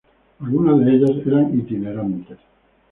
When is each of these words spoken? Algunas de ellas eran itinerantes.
Algunas 0.39 0.83
de 0.83 0.95
ellas 0.95 1.27
eran 1.27 1.59
itinerantes. 1.59 2.39